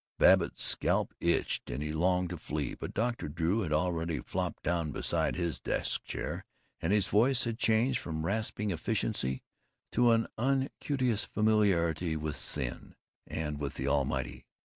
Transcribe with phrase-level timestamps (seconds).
[0.17, 3.29] Babbitt's scalp itched and he longed to flee, but Dr.
[3.29, 6.43] Drew had already flopped down beside his desk chair
[6.81, 9.43] and his voice had changed from rasping efficiency
[9.91, 12.95] to an unctuous familiarity with sin
[13.27, 14.47] and with the Almighty.